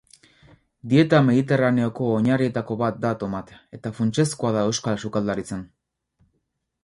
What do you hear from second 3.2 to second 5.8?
tomatea, eta funtsezkoa da euskal sukaldaritzan.